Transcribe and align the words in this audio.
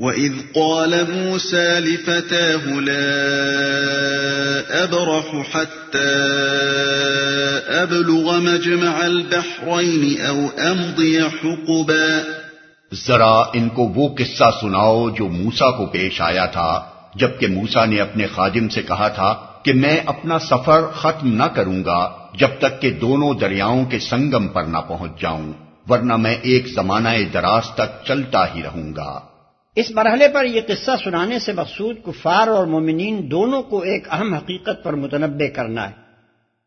وَإِذْ 0.00 0.32
قَالَ 0.54 1.04
مُوسَى 1.10 1.80
لِفَتَاهُ 1.80 2.80
لَا 2.80 3.12
أَبْرَحُ 4.84 5.42
حَتَّى 5.54 6.16
أَبْلُغَ 7.82 8.34
مَجْمَعَ 8.38 9.04
الْبَحْرَيْنِ 9.04 10.26
أَوْ 10.28 10.48
أَمْضِيَ 10.58 11.20
حُقُبًا 11.20 12.20
ذرا 12.94 13.42
ان 13.52 13.68
کو 13.68 13.82
وہ 13.82 14.14
قصہ 14.14 14.50
سناؤ 14.60 15.10
جو 15.10 15.28
موسا 15.28 15.70
کو 15.70 15.86
پیش 15.86 16.20
آیا 16.20 16.46
تھا، 16.46 16.82
جبکہ 17.14 17.46
موسا 17.46 17.84
نے 17.84 18.00
اپنے 18.00 18.26
خادم 18.26 18.68
سے 18.68 18.82
کہا 18.82 19.08
تھا 19.08 19.34
کہ 19.62 19.72
میں 19.72 20.00
اپنا 20.06 20.38
سفر 20.38 20.86
ختم 20.94 21.32
نہ 21.32 21.44
کروں 21.44 21.84
گا 21.84 22.16
جب 22.34 22.48
تک 22.58 22.82
کہ 22.82 22.90
دونوں 22.90 23.34
دریاؤں 23.34 23.84
کے 23.84 23.98
سنگم 23.98 24.48
پر 24.48 24.62
نہ 24.62 24.78
پہنچ 24.88 25.20
جاؤں، 25.20 25.52
ورنہ 25.88 26.16
میں 26.16 26.36
ایک 26.42 26.66
زمانہ 26.66 27.08
دراز 27.34 27.70
تک 27.74 28.06
چلتا 28.06 28.54
ہی 28.54 28.62
رہوں 28.62 28.96
گا۔ 28.96 29.35
اس 29.76 29.90
مرحلے 29.90 30.28
پر 30.28 30.44
یہ 30.44 30.60
قصہ 30.66 30.90
سنانے 31.04 31.38
سے 31.38 31.52
مقصود 31.52 31.96
کفار 32.06 32.48
اور 32.48 32.66
مومنین 32.66 33.30
دونوں 33.30 33.62
کو 33.62 33.78
ایک 33.78 34.08
اہم 34.10 34.34
حقیقت 34.34 34.84
پر 34.84 34.92
متنبع 34.92 35.46
کرنا 35.46 35.88
ہے۔ 35.88 35.94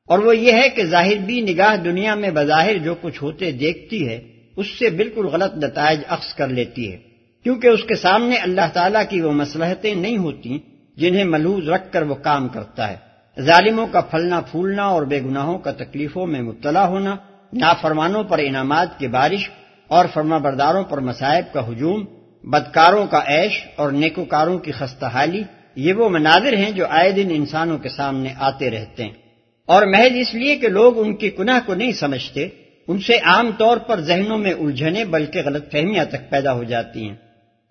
اور 0.07 0.19
وہ 0.19 0.37
یہ 0.37 0.51
ہے 0.51 0.69
کہ 0.69 0.83
ظاہر 0.83 1.17
بھی 1.25 1.41
نگاہ 1.41 1.75
دنیا 1.75 2.15
میں 2.15 2.29
بظاہر 2.33 2.77
جو 2.77 2.95
کچھ 3.01 3.23
ہوتے 3.23 3.51
دیکھتی 3.51 4.07
ہے، 4.07 4.21
اس 4.57 4.67
سے 4.79 4.89
بالکل 4.89 5.25
غلط 5.25 5.63
نتائج 5.63 5.99
عکس 6.07 6.33
کر 6.33 6.47
لیتی 6.47 6.91
ہے۔ 6.91 6.97
کیونکہ 7.43 7.67
اس 7.67 7.83
کے 7.83 7.95
سامنے 7.95 8.35
اللہ 8.35 8.69
تعالیٰ 8.73 9.03
کی 9.09 9.21
وہ 9.21 9.31
مسلحتیں 9.31 9.95
نہیں 9.95 10.17
ہوتی 10.17 10.59
جنہیں 10.97 11.23
ملوز 11.23 11.69
رکھ 11.69 11.91
کر 11.91 12.01
وہ 12.01 12.15
کام 12.15 12.47
کرتا 12.47 12.91
ہے۔ 12.91 12.95
ظالموں 13.41 13.87
کا 13.91 14.01
پھلنا 14.01 14.41
پھولنا 14.41 14.83
اور 14.83 15.03
بے 15.03 15.21
گناہوں 15.21 15.59
کا 15.59 15.71
تکلیفوں 15.71 16.27
میں 16.27 16.41
مبتلا 16.41 16.87
ہونا، 16.87 17.15
نافرمانوں 17.53 18.23
پر 18.23 18.39
انعامات 18.39 18.99
کی 18.99 19.07
بارش 19.07 19.49
اور 19.87 20.05
فرما 20.13 20.37
برداروں 20.37 20.83
پر 20.83 20.97
مصائب 20.97 21.53
کا 21.53 21.69
ہجوم 21.69 22.05
بدکاروں 22.43 23.05
کا 23.05 23.21
عیش 23.27 23.63
اور 23.75 23.91
نیکوکاروں 23.91 24.59
کی 24.59 24.71
خستہ 24.71 25.05
حالی 25.05 25.43
یہ 25.75 25.93
وہ 25.93 26.09
مناظر 26.09 26.53
ہیں 26.53 26.71
جو 26.71 26.85
آئے 26.89 27.11
دن 27.11 27.27
انسانوں 27.31 27.77
کے 27.77 27.89
سامنے 27.89 28.29
آتے 28.39 28.69
رہتے 28.69 29.03
ہیں۔ 29.03 29.13
اور 29.65 29.81
محض 29.81 30.11
اس 30.15 30.33
لیے 30.33 30.55
کہ 30.55 30.67
لوگ 30.67 30.99
ان 30.99 31.15
کی 31.15 31.29
گناہ 31.39 31.59
کو 31.65 31.73
نہیں 31.73 31.91
سمجھتے، 31.91 32.47
ان 32.87 32.99
سے 32.99 33.17
عام 33.17 33.51
طور 33.57 33.77
پر 33.77 33.99
ذہنوں 33.99 34.37
میں 34.37 34.53
الجھنے 34.53 35.05
بلکہ 35.05 35.41
غلط 35.45 35.71
فہمیاں 35.71 36.05
تک 36.05 36.29
پیدا 36.29 36.53
ہو 36.53 36.63
جاتی 36.63 37.09
ہیں۔ 37.09 37.15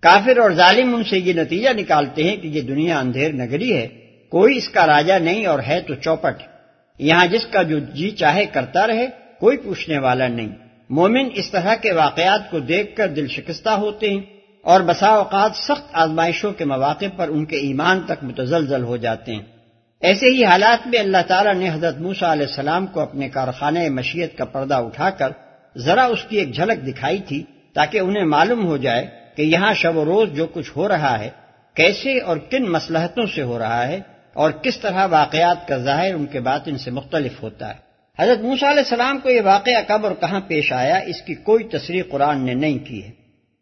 کافر 0.01 0.37
اور 0.37 0.51
ظالم 0.51 0.95
ان 0.95 1.03
سے 1.03 1.19
یہ 1.19 1.33
نتیجہ 1.33 1.69
نکالتے 1.77 2.23
ہیں 2.23 2.35
کہ 2.35 2.47
یہ 2.47 2.61
دنیا 2.61 2.99
اندھیر 2.99 3.31
نگری 3.33 3.75
ہے۔ 3.75 3.87
کوئی 4.29 4.57
اس 4.57 4.69
کا 4.69 4.87
راجہ 4.87 5.13
نہیں 5.13 5.45
اور 5.45 5.59
ہے 5.67 5.81
تو 5.81 5.95
چوپٹ۔ 5.95 6.43
یہاں 6.99 7.27
جس 7.27 7.45
کا 7.45 7.61
جو 7.61 7.79
جی 7.79 8.11
چاہے 8.11 8.45
کرتا 8.45 8.87
رہے، 8.87 9.07
کوئی 9.39 9.57
پوچھنے 9.57 9.97
والا 9.97 10.27
نہیں۔ 10.27 10.49
مومن 10.89 11.27
اس 11.35 11.51
طرح 11.51 11.75
کے 11.75 11.91
واقعات 11.91 12.51
کو 12.51 12.59
دیکھ 12.59 12.95
کر 12.95 13.07
دل 13.07 13.27
شکستہ 13.27 13.69
ہوتے 13.69 14.09
ہیں۔ 14.09 14.38
اور 14.61 14.81
بسا 14.81 15.07
اوقات 15.07 15.55
سخت 15.55 15.83
آزمائشوں 15.93 16.53
کے 16.53 16.65
مواقع 16.65 17.05
پر 17.15 17.27
ان 17.27 17.45
کے 17.45 17.55
ایمان 17.55 18.01
تک 18.01 18.23
متزلزل 18.23 18.83
ہو 18.83 18.97
جاتے 18.97 19.35
ہیں۔ 19.35 19.41
ایسے 20.01 20.25
ہی 20.25 20.45
حالات 20.45 20.87
میں 20.87 20.99
اللہ 20.99 21.17
تعالیٰ 21.27 21.53
نے 21.53 21.69
حضرت 21.69 21.99
موسا 21.99 22.33
علیہ 22.33 22.45
السلام 22.45 22.87
کو 22.87 22.99
اپنے 22.99 23.29
کارخانے 23.29 23.89
مشیت 23.89 24.37
کا 24.37 24.45
پردہ 24.45 24.73
اٹھا 24.73 25.09
کر 25.09 25.29
ذرا 25.77 26.05
اس 26.05 26.23
کی 26.29 26.37
ایک 26.37 26.55
جھلک 26.55 26.87
دکھائی 26.87 27.17
تھی 27.17 27.43
تاکہ 27.73 27.99
انہیں 27.99 28.23
معلوم 28.23 28.65
ہو 28.65 28.77
جائے 28.77 29.07
کہ 29.35 29.41
یہاں 29.41 29.73
شب 29.73 29.97
و 29.97 30.05
روز 30.05 30.29
جو 30.31 30.47
کچھ 30.47 30.71
ہو 30.75 30.87
رہا 30.87 31.19
ہے، 31.19 31.29
کیسے 31.73 32.19
اور 32.19 32.37
کن 32.37 32.71
مسلحتوں 32.71 33.25
سے 33.35 33.41
ہو 33.41 33.59
رہا 33.59 33.87
ہے 33.87 33.99
اور 34.33 34.51
کس 34.51 34.79
طرح 34.79 35.05
واقعات 35.05 35.67
کا 35.67 35.77
ظاہر 35.77 36.13
ان 36.13 36.25
کے 36.25 36.39
باطن 36.39 36.77
سے 36.77 36.91
مختلف 36.91 37.43
ہوتا 37.43 37.69
ہے۔ 37.69 37.89
حضرت 38.19 38.39
موسا 38.41 38.71
علیہ 38.71 38.83
السلام 38.83 39.19
کو 39.19 39.29
یہ 39.29 39.41
واقعہ 39.41 39.81
کب 39.87 40.05
اور 40.05 40.15
کہاں 40.19 40.39
پیش 40.47 40.73
آیا، 40.73 40.97
اس 40.97 41.21
کی 41.21 41.35
کوئی 41.35 41.63
تصریح 41.63 42.03
قرآن 42.09 42.45
نے 42.45 42.53
نہیں 42.53 42.79
کی 42.79 43.03
ہے۔ 43.03 43.11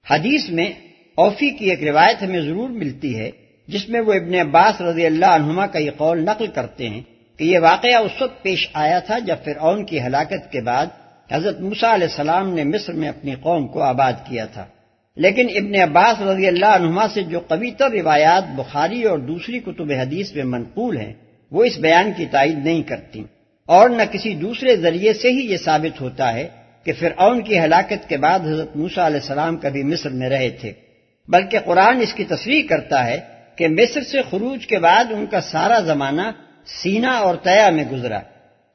حدیث 0.09 0.49
میں 0.49 0.73
اوفی 1.17 1.49
کی 1.49 1.69
ایک 1.69 1.83
روایت 1.83 2.23
ہمیں 2.23 2.41
ضرور 2.41 2.69
ملتی 2.69 3.19
ہے، 3.19 3.31
جس 3.67 3.89
میں 3.89 4.01
وہ 4.01 4.13
ابن 4.13 4.33
عباس 4.33 4.81
رضی 4.81 5.05
اللہ 5.05 5.25
عنہما 5.25 5.67
کا 5.67 5.79
یہ 5.79 5.91
قول 5.97 6.23
نقل 6.25 6.47
کرتے 6.47 6.89
ہیں 6.89 7.01
کہ 7.37 7.43
یہ 7.43 7.59
واقعہ 7.59 7.95
اس 7.95 8.21
وقت 8.21 8.43
پیش 8.43 8.69
آیا 8.73 8.99
تھا 8.99 9.19
جب 9.19 9.35
فرعون 9.43 9.85
کی 9.85 10.01
ہلاکت 10.01 10.51
کے 10.51 10.61
بعد 10.61 10.85
حضرت 11.31 11.59
موسا 11.59 11.93
علیہ 11.93 12.07
السلام 12.07 12.53
نے 12.53 12.63
مصر 12.63 12.93
میں 12.93 13.09
اپنی 13.09 13.35
قوم 13.41 13.67
کو 13.67 13.81
آباد 13.81 14.13
کیا 14.29 14.45
تھا۔ 14.45 14.65
لیکن 15.15 15.47
ابن 15.55 15.75
عباس 15.75 16.21
رضی 16.21 16.47
اللہ 16.47 16.65
عنہما 16.65 17.07
سے 17.07 17.23
جو 17.23 17.39
تر 17.77 17.91
روایات 17.91 18.43
بخاری 18.55 19.03
اور 19.03 19.17
دوسری 19.17 19.59
کتب 19.59 19.91
حدیث 19.91 20.35
میں 20.35 20.43
منقول 20.43 20.97
ہیں، 20.97 21.13
وہ 21.51 21.63
اس 21.63 21.77
بیان 21.77 22.11
کی 22.17 22.25
تائید 22.31 22.65
نہیں 22.65 22.83
کرتی۔ 22.83 23.23
اور 23.65 23.89
نہ 23.89 24.03
کسی 24.11 24.35
دوسرے 24.35 24.75
ذریعے 24.75 25.13
سے 25.13 25.31
ہی 25.31 25.51
یہ 25.51 25.57
ثابت 25.57 26.01
ہوتا 26.01 26.33
ہے 26.33 26.47
کہ 26.83 26.93
فرعون 26.93 27.41
کی 27.41 27.59
ہلاکت 27.59 28.09
کے 28.09 28.17
بعد 28.17 28.39
حضرت 28.39 28.75
موسا 28.75 29.07
علیہ 29.07 29.19
السلام 29.19 29.57
کبھی 29.57 29.83
مصر 29.83 30.09
میں 30.09 30.29
رہے 30.29 30.49
تھے۔ 30.49 30.73
بلکہ 31.27 31.59
قرآن 31.59 32.01
اس 32.01 32.13
کی 32.13 32.23
تصریح 32.23 32.67
کرتا 32.67 33.07
ہے 33.07 33.19
کہ 33.55 33.67
مصر 33.67 34.01
سے 34.01 34.17
خروج 34.29 34.67
کے 34.67 34.79
بعد 34.79 35.03
ان 35.09 35.25
کا 35.25 35.41
سارا 35.41 35.79
زمانہ 35.79 36.21
سینا 36.65 37.11
اور 37.11 37.35
تیا 37.35 37.69
میں 37.69 37.83
گزرا۔ 37.91 38.19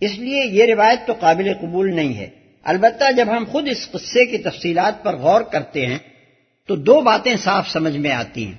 اس 0.00 0.18
لیے 0.18 0.44
یہ 0.44 0.64
روایت 0.74 1.06
تو 1.06 1.12
قابل 1.20 1.52
قبول 1.60 1.94
نہیں 1.94 2.14
ہے۔ 2.14 2.28
البتہ 2.64 3.04
جب 3.16 3.28
ہم 3.36 3.44
خود 3.52 3.68
اس 3.68 3.88
قصے 3.90 4.26
کی 4.26 4.38
تفصیلات 4.38 5.02
پر 5.02 5.16
غور 5.16 5.40
کرتے 5.40 5.86
ہیں، 5.86 5.98
تو 6.66 6.76
دو 6.76 7.00
باتیں 7.00 7.36
صاف 7.36 7.68
سمجھ 7.68 7.96
میں 7.96 8.10
آتی 8.10 8.46
ہیں۔ 8.46 8.54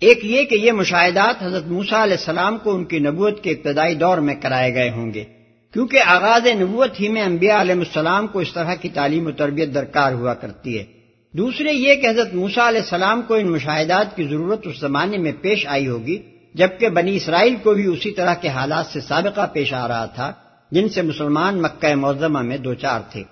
ایک 0.00 0.18
یہ 0.22 0.44
کہ 0.44 0.54
یہ 0.54 0.72
مشاہدات 0.72 1.42
حضرت 1.42 1.66
موسا 1.66 2.04
علیہ 2.04 2.16
السلام 2.18 2.58
کو 2.58 2.74
ان 2.74 2.84
کی 2.84 2.98
نبوت 2.98 3.44
کے 3.44 3.50
ابتدائی 3.50 3.94
دور 3.94 4.18
میں 4.18 4.34
کرائے 4.34 4.74
گئے 4.74 4.90
ہوں 4.90 5.14
گے۔ 5.14 5.24
کیونکہ 5.72 6.00
آغاز 6.06 6.46
نبوت 6.46 7.00
ہی 7.00 7.08
میں 7.08 7.22
انبیاء 7.22 7.60
علیہ 7.60 7.74
السلام 7.74 8.26
کو 8.26 8.38
اس 8.38 8.52
طرح 8.52 8.74
کی 8.74 8.88
تعلیم 8.88 9.26
و 9.26 9.30
تربیت 9.30 9.74
درکار 9.74 10.12
ہوا 10.12 10.34
کرتی 10.34 10.78
ہے۔ 10.78 10.97
دوسرے 11.38 11.72
یہ 11.72 11.94
کہ 11.94 12.06
حضرت 12.06 12.32
موسا 12.34 12.68
علیہ 12.68 12.80
السلام 12.80 13.22
کو 13.22 13.34
ان 13.34 13.50
مشاہدات 13.52 14.16
کی 14.16 14.24
ضرورت 14.28 14.66
اس 14.66 14.80
زمانے 14.80 15.18
میں 15.18 15.32
پیش 15.40 15.66
آئی 15.74 15.86
ہوگی، 15.88 16.18
جبکہ 16.54 16.88
بنی 16.88 17.14
اسرائیل 17.16 17.56
کو 17.62 17.74
بھی 17.74 17.86
اسی 17.86 18.10
طرح 18.10 18.34
کے 18.42 18.48
حالات 18.48 18.86
سے 18.92 19.00
سابقہ 19.00 19.46
پیش 19.52 19.72
آ 19.74 19.86
رہا 19.88 20.06
تھا، 20.14 20.32
جن 20.72 20.88
سے 20.94 21.02
مسلمان 21.02 21.62
مکہ 21.62 21.94
معظمہ 21.94 22.42
میں 22.48 22.58
دو 22.58 22.74
چار 22.74 23.00
تھے۔ 23.12 23.22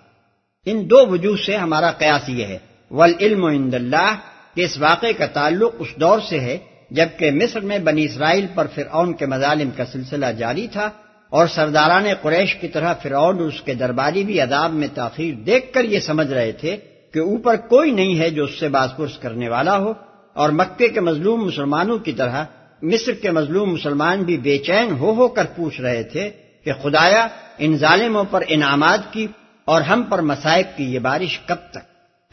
ان 0.66 0.76
دو 0.90 1.04
وجوہ 1.06 1.36
سے 1.46 1.56
ہمارا 1.56 1.90
قیاس 1.98 2.28
یہ 2.28 2.46
ہے، 2.46 2.58
والعلم 2.90 3.44
عند 3.46 3.74
اللہ، 3.74 4.10
کہ 4.54 4.60
اس 4.64 4.78
واقعے 4.78 5.12
کا 5.12 5.26
تعلق 5.38 5.72
اس 5.78 5.90
دور 6.00 6.18
سے 6.28 6.40
ہے، 6.40 6.56
جبکہ 6.90 7.30
مصر 7.40 7.60
میں 7.68 7.78
بنی 7.86 8.04
اسرائیل 8.04 8.46
پر 8.54 8.66
فرعون 8.74 9.12
کے 9.18 9.26
مظالم 9.26 9.70
کا 9.76 9.84
سلسلہ 9.92 10.30
جاری 10.38 10.66
تھا، 10.72 10.88
اور 11.32 11.46
سرداران 11.54 12.06
قریش 12.22 12.54
کی 12.60 12.68
طرح 12.68 12.92
فرعون 13.02 13.40
اس 13.42 13.60
کے 13.62 13.74
درباری 13.74 14.22
بھی 14.24 14.40
عذاب 14.40 14.72
میں 14.72 14.88
تاخیر 14.94 15.34
دیکھ 15.46 15.72
کر 15.74 15.84
یہ 15.84 16.00
سمجھ 16.06 16.30
رہے 16.32 16.52
تھے 16.60 16.76
کہ 17.16 17.20
اوپر 17.22 17.56
کوئی 17.68 17.90
نہیں 17.90 18.18
ہے 18.18 18.28
جو 18.30 18.44
اس 18.44 18.58
سے 18.60 18.68
باز 18.68 18.90
پرس 18.96 19.16
کرنے 19.18 19.48
والا 19.48 19.76
ہو، 19.78 19.92
اور 20.36 20.50
مکے 20.52 20.88
کے 20.88 21.00
مظلوم 21.00 21.44
مسلمانوں 21.46 21.98
کی 21.98 22.12
طرح 22.12 22.44
مصر 22.82 23.12
کے 23.12 23.30
مظلوم 23.30 23.72
مسلمان 23.72 24.22
بھی 24.22 24.36
بے 24.36 24.56
چین 24.58 24.90
ہو 25.00 25.12
ہو 25.12 25.28
کر 25.28 25.44
پوچھ 25.56 25.80
رہے 25.80 26.02
تھے 26.02 26.28
کہ 26.66 26.72
خدایا، 26.82 27.26
ان 27.58 27.76
ظالموں 27.76 28.24
پر 28.30 28.42
انعامات 28.48 29.12
کی 29.12 29.26
اور 29.68 29.80
ہم 29.80 30.02
پر 30.02 30.20
مسائب 30.22 30.76
کی 30.76 30.84
یہ 30.94 30.98
بارش 30.98 31.38
کب 31.46 31.60
تک؟ 31.70 31.84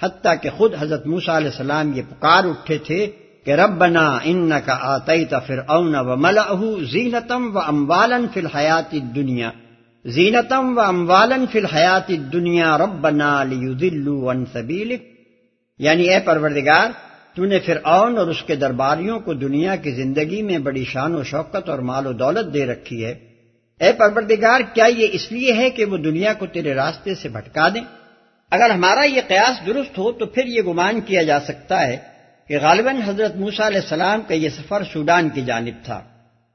حتیٰ 0.01 0.33
کہ 0.41 0.49
خود 0.57 0.73
حضرت 0.79 1.05
موسا 1.07 1.38
علیہ 1.38 1.51
السلام 1.51 1.94
یہ 1.95 2.01
پکار 2.09 2.44
اٹھے 2.44 2.77
تھے 2.88 3.00
کہ 3.45 3.51
رب 3.55 3.83
ان 3.83 4.51
کا 4.65 4.77
آتی 4.91 5.25
تفر 5.25 5.59
اون 5.67 5.95
و 5.97 6.15
ملا 6.17 6.45
زینتم 6.91 7.50
و 7.55 7.59
اموالن 7.59 8.25
فی 8.33 8.39
الحیات 8.39 8.91
دنیا 9.15 9.51
زینتم 10.06 10.78
و 10.78 10.81
اموالن 10.81 11.46
فی 11.52 11.59
الحیات 11.59 12.08
دنیا 12.34 12.78
رب 12.78 13.02
بنا 13.02 13.41
عن 14.31 14.44
سبیلک۔ 14.53 15.03
یعنی 15.80 16.09
اے 16.09 16.19
پروردگار، 16.19 16.88
تو 17.36 17.46
نے 17.46 17.59
پھر 17.59 17.78
اون 17.84 18.18
اور 18.18 18.28
اس 18.28 18.44
کے 18.44 18.56
درباریوں 18.56 19.19
کو 19.19 19.34
دنیا 19.34 19.75
کی 19.75 19.92
زندگی 19.92 20.42
میں 20.42 20.58
بڑی 20.58 20.84
شان 20.84 21.16
و 21.16 21.24
شوکت 21.24 21.69
اور 21.69 21.80
مال 21.80 22.08
و 22.08 22.13
دولت 22.13 22.53
دے 22.53 22.66
رکھی 22.66 23.06
ہے۔ 23.06 23.12
اے 23.80 23.92
پروردگار، 23.92 24.59
کیا 24.74 24.86
یہ 24.86 25.08
اس 25.12 25.31
لیے 25.31 25.53
ہے 25.53 25.69
کہ 25.69 25.86
وہ 25.86 25.97
دنیا 25.97 26.34
کو 26.34 26.46
تیرے 26.46 26.74
راستے 26.74 27.16
سے 27.16 27.30
بھٹکا 27.30 27.69
دیں؟ 27.69 27.81
اگر 28.52 28.69
ہمارا 28.69 29.03
یہ 29.03 29.22
قیاس 29.28 29.66
درست 29.66 29.97
ہو 29.97 30.12
تو 30.12 30.25
پھر 30.25 30.46
یہ 30.46 30.62
گمان 30.62 31.02
کیا 31.02 31.24
جا 31.24 31.40
سکتا 31.40 31.88
ہے 31.88 31.97
کہ 32.47 32.58
غالباً 32.62 32.96
حضرت 33.06 33.36
موسا 33.36 33.68
علیہ 33.68 33.80
السلام 33.80 34.22
کا 34.22 34.33
یہ 34.33 34.50
سفر 34.50 34.83
سوڈان 34.94 35.30
کی 35.30 35.42
جانب 35.42 35.86
تھا۔ 35.86 36.01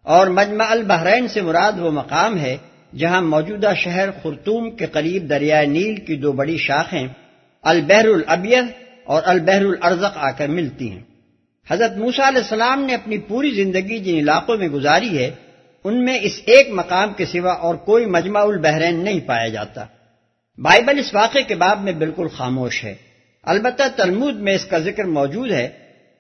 اور 0.03 0.27
مجمع 0.27 0.65
البحرین 0.69 1.29
سے 1.29 1.43
مراد 1.43 1.73
وہ 1.79 1.91
مقام 1.91 2.39
ہے 2.39 2.57
جہاں 2.97 3.23
موجودہ 3.23 3.73
شہر 3.77 4.11
خرطوم 4.23 4.71
کے 4.71 4.87
قریب 4.87 5.31
دریائے 5.31 5.67
نیل 5.67 5.97
کی 5.97 6.17
دو 6.17 6.33
بڑی 6.33 6.57
شاخیں 6.57 7.09
البحر 7.63 8.05
الابیض 8.05 8.65
اور 9.05 9.23
البحر 9.25 9.65
الارزق 9.65 10.17
آ 10.17 10.31
کر 10.31 10.49
ملتی 10.49 10.91
ہیں۔ 10.91 11.03
حضرت 11.71 11.97
موسا 11.97 12.29
علیہ 12.29 12.43
السلام 12.43 12.83
نے 12.83 12.95
اپنی 12.95 13.19
پوری 13.19 13.51
زندگی 13.51 13.99
جن 13.99 14.17
علاقوں 14.17 14.57
میں 14.57 14.69
گزاری 14.69 15.19
ہے، 15.19 15.31
ان 15.85 16.05
میں 16.05 16.19
اس 16.23 16.41
ایک 16.45 16.69
مقام 16.71 17.13
کے 17.13 17.25
سوا 17.25 17.53
اور 17.53 17.75
کوئی 17.75 18.07
مجمع 18.07 18.41
البحرین 18.41 19.05
نہیں 19.05 19.21
پایا 19.21 19.49
جاتا۔ 19.49 19.85
بائبل 20.59 20.99
اس 20.99 21.15
واقعے 21.15 21.43
کے 21.43 21.55
باب 21.55 21.83
میں 21.83 21.93
بالکل 21.93 22.29
خاموش 22.29 22.85
ہے۔ 22.85 22.95
البتہ 23.43 23.83
تلمود 23.97 24.37
میں 24.37 24.55
اس 24.55 24.65
کا 24.65 24.79
ذکر 24.79 25.05
موجود 25.05 25.51
ہے، 25.51 25.69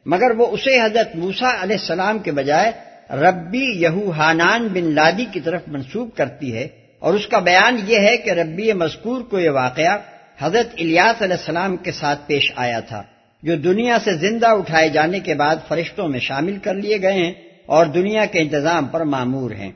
مگر 0.07 0.31
وہ 0.31 0.47
اسے 0.47 0.81
حضرت 0.81 1.17
موسا 1.17 1.63
علیہ 1.63 1.77
السلام 1.81 2.19
کے 2.19 2.33
بجائے 2.33 2.73
ربی 3.11 3.65
یہو 3.83 4.11
حانان 4.11 4.69
بن 4.69 4.93
لادی 4.95 5.25
کی 5.33 5.41
طرف 5.41 5.63
منسوب 5.67 6.15
کرتی 6.17 6.55
ہے 6.55 6.67
اور 6.99 7.15
اس 7.15 7.27
کا 7.27 7.39
بیان 7.39 7.77
یہ 7.87 7.99
ہے 7.99 8.17
کہ 8.17 8.31
ربی 8.31 8.73
مذکور 8.73 9.21
کو 9.21 9.39
یہ 9.39 9.51
واقعہ 9.51 9.97
حضرت 10.39 10.75
الیاس 10.79 11.23
علیہ 11.23 11.37
السلام 11.37 11.77
کے 11.77 11.93
ساتھ 11.93 12.21
پیش 12.27 12.53
آیا 12.57 12.81
تھا، 12.81 13.03
جو 13.43 13.57
دنیا 13.57 13.99
سے 14.05 14.13
زندہ 14.17 14.47
اٹھائے 14.47 14.89
جانے 14.89 15.21
کے 15.21 15.35
بعد 15.35 15.57
فرشتوں 15.69 16.09
میں 16.09 16.21
شامل 16.21 16.59
کر 16.59 16.75
لیے 16.75 17.01
گئے 17.03 17.13
ہیں 17.13 17.33
اور 17.67 17.87
دنیا 17.87 18.25
کے 18.25 18.41
انتظام 18.41 18.87
پر 18.87 19.05
معمور 19.05 19.51
ہیں۔ 19.51 19.73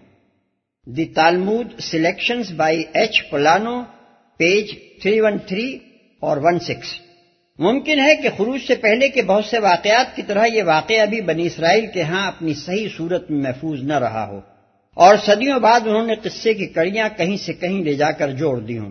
The 0.86 1.04
Talmud 1.04 1.78
selections 1.80 2.52
by 2.52 2.82
H 2.94 3.22
Polano 3.30 3.82
page 4.40 4.72
313 5.06 5.78
اور 6.20 6.36
16 6.36 6.94
ممکن 7.58 8.00
ہے 8.00 8.16
کہ 8.16 8.28
خروج 8.36 8.60
سے 8.66 8.74
پہلے 8.74 9.08
کے 9.08 9.22
بہت 9.22 9.44
سے 9.44 9.58
واقعات 9.58 10.16
کی 10.16 10.22
طرح 10.22 10.46
یہ 10.46 10.62
واقعہ 10.62 11.06
بھی 11.06 11.20
بنی 11.20 11.46
اسرائیل 11.46 11.86
کے 11.86 12.02
ہاں 12.02 12.26
اپنی 12.26 12.54
صحیح 12.54 12.88
صورت 12.96 13.30
میں 13.30 13.42
محفوظ 13.42 13.82
نہ 13.82 13.98
رہا 13.98 14.26
ہو۔ 14.26 14.40
اور 14.94 15.14
صدیوں 15.26 15.58
بعد 15.58 15.80
انہوں 15.84 16.06
نے 16.06 16.14
قصے 16.14 16.54
کی 16.54 16.66
کڑیاں 16.66 17.08
کہیں 17.16 17.36
سے 17.36 17.52
کہیں 17.52 17.84
لے 17.84 17.94
جا 17.94 18.10
کر 18.10 18.30
جوڑ 18.30 18.60
دی 18.60 18.78
ہوں۔ 18.78 18.90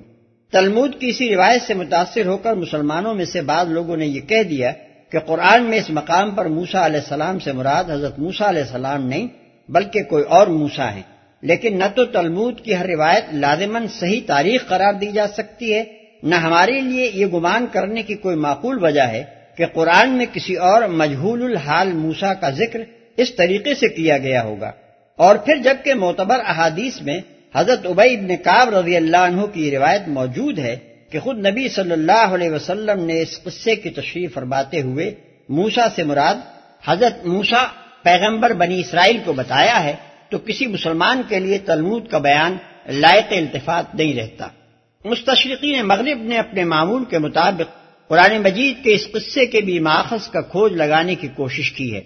تلمود 0.51 0.99
کی 0.99 1.09
اسی 1.09 1.35
روایت 1.35 1.61
سے 1.61 1.73
متاثر 1.73 2.25
ہو 2.25 2.37
کر 2.37 2.53
مسلمانوں 2.53 3.13
میں 3.13 3.25
سے 3.25 3.41
بعض 3.41 3.69
لوگوں 3.69 3.97
نے 3.97 4.05
یہ 4.05 4.21
کہہ 4.21 4.43
دیا 4.43 4.71
کہ 5.11 5.19
قرآن 5.19 5.63
میں 5.63 5.77
اس 5.77 5.89
مقام 5.89 6.31
پر 6.31 6.45
موسا 6.45 6.85
علیہ 6.85 6.99
السلام 6.99 7.39
سے 7.39 7.51
مراد 7.51 7.83
حضرت 7.83 8.19
موسا 8.19 8.49
علیہ 8.49 8.61
السلام 8.61 9.07
نہیں، 9.07 9.27
بلکہ 9.69 10.03
کوئی 10.03 10.23
اور 10.23 10.47
موسا 10.47 10.95
ہے 10.95 11.01
لیکن 11.41 11.79
نہ 11.79 11.83
تو 11.95 12.05
تلمود 12.05 12.59
کی 12.59 12.75
ہر 12.75 12.85
روایت 12.85 13.23
لازمن 13.33 13.87
صحیح 13.87 14.21
تاریخ 14.25 14.67
قرار 14.67 14.93
دی 14.93 15.11
جا 15.11 15.27
سکتی 15.27 15.73
ہے 15.73 16.00
نہ 16.23 16.35
ہمارے 16.35 16.81
لیے 16.81 17.11
یہ 17.13 17.25
گمان 17.25 17.65
کرنے 17.71 18.03
کی 18.03 18.15
کوئی 18.15 18.35
معقول 18.35 18.83
وجہ 18.83 19.01
ہے 19.01 19.23
کہ 19.57 19.65
قرآن 19.65 20.09
میں 20.09 20.25
کسی 20.33 20.55
اور 20.55 20.81
مجہول 20.81 21.43
الحال 21.43 21.91
موسا 21.91 22.33
کا 22.33 22.49
ذکر 22.49 22.79
اس 23.17 23.35
طریقے 23.35 23.73
سے 23.73 23.89
کیا 23.89 24.17
گیا 24.17 24.43
ہوگا۔ 24.43 24.71
اور 25.15 25.35
پھر 25.35 25.55
جبکہ 25.55 25.93
معتبر 25.93 26.39
احادیث 26.39 27.01
میں 27.01 27.21
حضرت 27.55 27.85
ابئی 27.85 28.15
ابن 28.15 28.37
کاب 28.37 28.77
رضی 28.77 28.95
اللہ 28.95 29.17
عنہ 29.17 29.41
کی 29.41 29.71
روایت 29.71 30.07
موجود 30.07 30.59
ہے 30.59 30.77
کہ 31.11 31.19
خود 31.19 31.47
نبی 31.47 31.69
صلی 31.69 31.91
اللہ 31.91 32.33
علیہ 32.33 32.49
وسلم 32.49 33.05
نے 33.05 33.21
اس 33.21 33.43
قصے 33.43 33.75
کی 33.75 33.89
تشریف 33.89 34.33
فرماتے 34.33 34.81
ہوئے 34.81 35.15
موسا 35.49 35.87
سے 35.95 36.03
مراد 36.03 36.35
حضرت 36.85 37.25
موسا 37.25 37.63
پیغمبر 38.03 38.53
بنی 38.53 38.79
اسرائیل 38.79 39.17
کو 39.25 39.33
بتایا 39.33 39.83
ہے 39.83 39.95
تو 40.29 40.37
کسی 40.37 40.67
مسلمان 40.67 41.21
کے 41.29 41.39
لیے 41.39 41.57
تلمود 41.57 42.07
کا 42.07 42.17
بیان 42.17 42.57
لائق 42.89 43.25
التفات 43.31 43.95
نہیں 43.95 44.13
رہتا۔ 44.13 44.47
مستشرقین 45.05 45.87
مغرب 45.87 46.23
نے 46.23 46.37
اپنے 46.37 46.63
معمول 46.63 47.05
کے 47.05 47.17
مطابق 47.17 47.77
قرآن 48.09 48.41
مجید 48.41 48.83
کے 48.83 48.93
اس 48.93 49.07
قصے 49.11 49.45
کے 49.45 49.61
بھی 49.61 49.79
ماخذ 49.79 50.29
کا 50.29 50.41
کھوج 50.41 50.73
لگانے 50.73 51.15
کی 51.15 51.27
کوشش 51.35 51.71
کی 51.71 51.95
ہے 51.95 52.01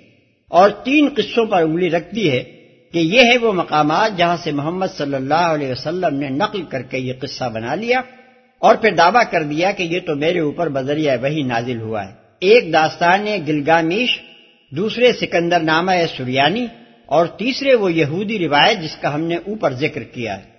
اور 0.47 0.69
تین 0.69 1.09
قصوں 1.17 1.45
پر 1.45 1.61
انگلی 1.61 1.89
رکھ 1.89 2.15
دی 2.15 2.31
ہے 2.31 2.43
کہ 2.91 2.99
یہ 2.99 3.19
ہے 3.19 3.37
وہ 3.37 3.53
مقامات 3.53 4.17
جہاں 4.17 4.37
سے 4.37 4.51
محمد 4.51 4.87
صلی 4.97 5.15
اللہ 5.15 5.33
علیہ 5.33 5.71
وسلم 5.71 6.19
نے 6.19 6.29
نقل 6.29 6.61
کر 6.61 6.81
کے 6.81 6.97
یہ 6.97 7.13
قصہ 7.19 7.43
بنا 7.53 7.75
لیا 7.75 8.01
اور 8.59 8.75
پھر 8.75 8.95
دعویٰ 8.95 9.23
کر 9.31 9.43
دیا 9.43 9.71
کہ 9.71 9.83
یہ 9.83 9.99
تو 9.99 10.15
میرے 10.15 10.39
اوپر 10.39 10.69
بذریعہ 10.69 11.17
وہی 11.21 11.43
نازل 11.43 11.81
ہوا 11.81 12.07
ہے۔ 12.07 12.13
ایک 12.39 12.73
داستان 12.73 13.25
گلگامیش، 13.47 14.19
دوسرے 14.69 15.13
سکندر 15.13 15.59
نامہ 15.59 15.91
سریانی 16.17 16.65
اور 17.05 17.25
تیسرے 17.25 17.75
وہ 17.75 17.93
یہودی 17.93 18.39
روایت 18.39 18.79
جس 18.79 18.97
کا 19.01 19.13
ہم 19.13 19.21
نے 19.21 19.35
اوپر 19.35 19.73
ذکر 19.73 20.03
کیا 20.03 20.37
ہے۔ 20.37 20.54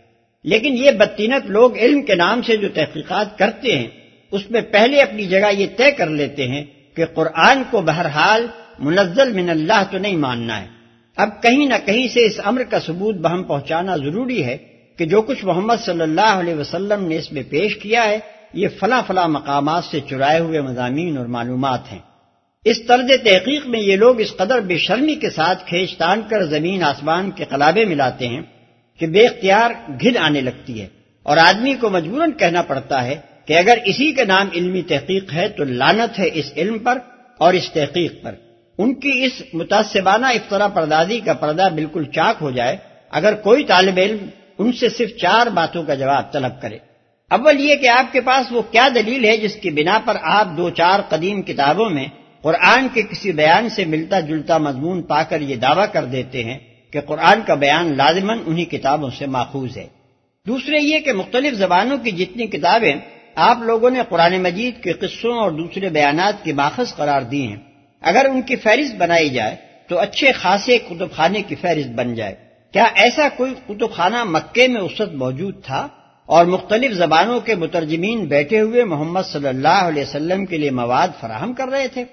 لیکن 0.47 0.77
یہ 0.77 0.91
بدتینت 0.91 1.47
لوگ 1.47 1.77
علم 1.77 2.03
کے 2.03 2.15
نام 2.15 2.43
سے 2.43 2.57
جو 2.57 2.69
تحقیقات 2.75 3.39
کرتے 3.39 3.79
ہیں، 3.79 3.87
اس 4.33 4.51
میں 4.51 4.61
پہلے 4.61 5.01
اپنی 5.01 5.27
جگہ 5.27 5.53
یہ 5.53 5.67
طے 5.77 5.91
کر 5.91 6.07
لیتے 6.07 6.49
ہیں 6.49 6.65
کہ 6.97 7.05
قرآن 7.05 7.63
کو 7.71 7.81
بہرحال 7.81 8.47
منزل 8.79 9.33
من 9.33 9.51
اللہ 9.51 9.83
تو 9.91 9.99
نہیں 9.99 10.17
ماننا 10.17 10.61
ہے۔ 10.63 10.67
اب 11.17 11.43
کہیں 11.43 11.67
نہ 11.67 11.75
کہیں 11.85 12.09
سے 12.09 12.25
اس 12.25 12.41
امر 12.45 12.63
کا 12.63 12.81
ثبوت 12.81 13.15
بہم 13.15 13.43
پہنچانا 13.43 13.97
ضروری 13.97 14.45
ہے 14.45 14.57
کہ 14.99 15.05
جو 15.05 15.23
کچھ 15.23 15.45
محمد 15.45 15.85
صلی 15.85 16.01
اللہ 16.01 16.33
علیہ 16.41 16.55
وسلم 16.55 17.07
نے 17.09 17.17
اس 17.17 17.33
میں 17.33 17.43
پیش 17.51 17.77
کیا 17.77 18.05
ہے، 18.05 18.19
یہ 18.53 18.69
فلاں 18.81 19.03
فلاں 19.07 19.29
مقامات 19.29 19.85
سے 19.85 20.01
چرائے 20.01 20.41
ہوئے 20.41 20.61
مضامین 20.61 21.19
اور 21.19 21.27
معلومات 21.27 21.93
ہیں۔ 21.93 21.99
اس 22.65 22.83
طرز 22.87 23.11
تحقیق 23.25 23.67
میں 23.67 23.81
یہ 23.81 23.97
لوگ 23.97 24.21
اس 24.21 24.37
قدر 24.37 24.61
بے 24.61 24.79
شرمی 24.79 25.15
کے 25.15 25.31
ساتھ 25.31 25.67
کھینچ 25.67 25.97
تان 25.97 26.23
کر 26.31 26.45
زمین 26.45 26.83
آسمان 26.83 27.31
کے 27.31 27.45
قلابے 27.45 27.85
ملاتے 27.85 28.29
ہیں 28.29 28.43
کہ 29.01 29.07
بے 29.07 29.27
اختیار 29.27 29.71
گھن 30.01 30.17
آنے 30.17 30.41
لگتی 30.41 30.81
ہے 30.83 30.87
اور 31.23 31.37
آدمی 31.37 31.75
کو 31.75 31.91
مجبوراً 31.91 32.33
کہنا 32.33 32.63
پڑتا 32.63 33.05
ہے 33.05 33.17
کہ 33.47 33.53
اگر 33.53 33.79
اسی 33.85 34.13
کے 34.13 34.25
نام 34.25 34.49
علمی 34.55 34.83
تحقیق 34.83 35.33
ہے 35.33 35.49
تو 35.49 35.65
لانت 35.65 36.19
ہے 36.19 36.29
اس 36.33 36.53
علم 36.57 36.79
پر 36.79 36.99
اور 37.39 37.55
اس 37.55 37.71
تحقیق 37.73 38.23
پر۔ 38.23 38.35
ان 38.79 38.95
کی 38.95 39.25
اس 39.25 39.43
متاثبانہ 39.53 40.27
افطرا 40.27 40.69
پردازی 40.69 41.21
کا 41.21 41.33
پردہ 41.33 41.69
بالکل 41.75 42.05
چاک 42.05 42.37
ہو 42.41 42.51
جائے 42.51 42.77
اگر 43.11 43.35
کوئی 43.35 43.65
طالب 43.65 43.97
علم 43.97 44.27
ان 44.59 44.73
سے 44.73 44.89
صرف 44.89 45.17
چار 45.17 45.47
باتوں 45.47 45.83
کا 45.83 45.95
جواب 45.95 46.33
طلب 46.33 46.63
کرے۔ 46.63 46.79
اول 47.31 47.61
یہ 47.61 47.75
کہ 47.77 47.89
آپ 47.89 48.13
کے 48.13 48.21
پاس 48.21 48.53
وہ 48.53 48.63
کیا 48.63 48.89
دلیل 48.95 49.25
ہے 49.25 49.37
جس 49.37 49.55
کی 49.55 49.71
بنا 49.71 49.99
پر 50.05 50.17
آپ 50.23 50.57
دو 50.57 50.71
چار 50.71 51.01
قدیم 51.09 51.43
کتابوں 51.43 51.91
میں 51.91 52.07
قرآن 52.43 52.89
کے 52.95 53.03
کسی 53.03 53.33
بیان 53.33 53.69
سے 53.69 53.85
ملتا 53.85 54.21
جلتا 54.21 54.59
مضمون 54.59 55.03
پا 55.03 55.23
کر 55.23 55.41
یہ 55.41 55.57
دعویٰ 55.57 55.87
کر 55.93 56.05
دیتے 56.05 56.45
ہیں 56.45 56.59
کہ 56.91 57.01
قرآن 57.01 57.41
کا 57.47 57.55
بیان 57.55 57.97
لازمن 57.97 58.39
انہی 58.47 58.65
کتابوں 58.65 59.11
سے 59.19 59.27
ماخوذ 59.27 59.77
ہے۔ 59.77 59.87
دوسرے 60.47 60.79
یہ 60.79 60.99
کہ 60.99 61.13
مختلف 61.13 61.55
زبانوں 61.55 61.99
کی 61.99 62.11
جتنی 62.11 62.47
کتابیں 62.47 62.95
آپ 63.35 63.59
لوگوں 63.63 63.91
نے 63.91 64.01
قرآن 64.09 64.43
مجید 64.43 64.83
کے 64.83 64.93
قصوں 64.93 65.39
اور 65.39 65.51
دوسرے 65.51 65.89
بیانات 65.89 66.45
کی 66.45 66.53
ماخذ 66.53 66.95
قرار 66.95 67.23
دی 67.23 67.47
ہیں۔ 67.47 67.57
اگر 68.01 68.27
ان 68.31 68.43
کی 68.43 68.57
فہرست 68.57 68.95
بنائی 68.95 69.29
جائے 69.29 69.57
تو 69.89 69.99
اچھے 69.99 70.33
خاصے 70.33 70.79
کتب 70.79 71.11
خانے 71.13 71.43
کی 71.43 71.55
فہرست 71.55 71.89
بن 71.89 72.15
جائے۔ 72.15 72.35
کیا 72.73 72.85
ایسا 72.95 73.29
کوئی 73.37 73.55
کتب 73.69 73.93
خانہ 73.93 74.25
مکے 74.25 74.69
میں 74.69 74.81
اس 74.81 75.01
وقت 75.01 75.13
موجود 75.13 75.65
تھا 75.65 75.89
اور 76.27 76.47
مختلف 76.47 76.93
زبانوں 76.93 77.41
کے 77.41 77.55
مترجمین 77.55 78.25
بیٹھے 78.25 78.61
ہوئے 78.61 78.85
محمد 78.85 79.21
صلی 79.33 79.49
اللہ 79.49 79.69
علیہ 79.69 80.03
وسلم 80.03 80.47
کے 80.47 80.57
لیے 80.57 80.71
مواد 80.71 81.09
فراہم 81.21 81.53
کر 81.53 81.69
رہے 81.69 81.89
تھے؟ 81.89 82.05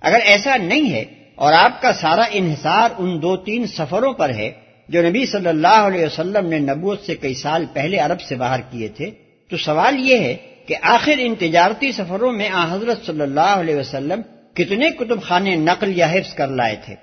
اگر 0.00 0.18
ایسا 0.24 0.56
نہیں 0.56 0.92
ہے 0.92 1.04
اور 1.34 1.52
آپ 1.52 1.82
کا 1.82 1.92
سارا 1.92 2.22
انحصار 2.30 2.88
ان 2.98 3.22
دو 3.22 3.36
تین 3.36 3.66
سفروں 3.66 4.12
پر 4.12 4.34
ہے 4.34 4.52
جو 4.88 5.02
نبی 5.08 5.26
صلی 5.26 5.48
اللہ 5.48 5.68
علیہ 5.68 6.06
وسلم 6.06 6.48
نے 6.48 6.58
نبوت 6.58 7.00
سے 7.00 7.14
کئی 7.14 7.34
سال 7.34 7.64
پہلے 7.72 7.98
عرب 7.98 8.20
سے 8.20 8.34
باہر 8.34 8.60
کیے 8.70 8.88
تھے۔ 8.88 9.10
تو 9.50 9.56
سوال 9.56 10.08
یہ 10.10 10.18
ہے 10.18 10.36
کہ 10.66 10.76
آخر 10.82 11.12
ان 11.18 11.34
تجارتی 11.34 11.92
سفروں 11.92 12.32
میں 12.32 12.48
آ 12.52 12.74
حضرت 12.74 13.06
صلی 13.06 13.20
اللہ 13.20 13.40
علیہ 13.40 13.76
وسلم 13.76 14.20
کتنے 14.54 14.90
کتب 14.90 15.22
خانے 15.22 15.56
نقل 15.56 15.98
یا 15.98 16.10
حفظ 16.10 16.34
کر 16.34 16.48
لائے 16.48 16.76
تھے؟ 16.84 16.94